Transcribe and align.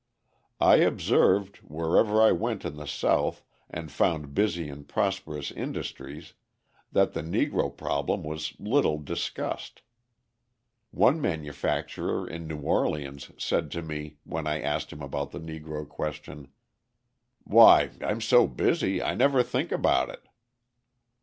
I 0.59 0.77
observed, 0.77 1.57
wherever 1.57 2.19
I 2.23 2.31
went 2.31 2.65
in 2.65 2.75
the 2.75 2.87
South 2.87 3.43
and 3.69 3.91
found 3.91 4.33
busy 4.33 4.67
and 4.67 4.87
prosperous 4.87 5.51
industries, 5.51 6.33
that 6.91 7.13
the 7.13 7.21
Negro 7.21 7.69
problem 7.77 8.23
was 8.23 8.59
little 8.59 8.97
discussed. 8.97 9.83
One 10.89 11.21
manufacturer 11.21 12.27
in 12.27 12.47
New 12.47 12.61
Orleans 12.61 13.29
said 13.37 13.69
to 13.73 13.83
me, 13.83 14.17
when 14.23 14.47
I 14.47 14.59
asked 14.59 14.91
him 14.91 15.03
about 15.03 15.29
the 15.29 15.39
Negro 15.39 15.87
question: 15.87 16.47
"Why, 17.43 17.91
I'm 18.01 18.21
so 18.21 18.47
busy 18.47 19.03
I 19.03 19.13
never 19.13 19.43
think 19.43 19.71
about 19.71 20.09
it." 20.09 20.23